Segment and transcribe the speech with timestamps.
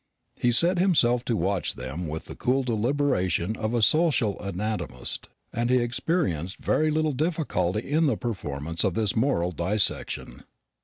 [0.39, 5.69] He set himself to watch them with the cool deliberation of a social anatomist, and
[5.69, 10.43] he experienced very little difficulty in the performance of this moral dissection.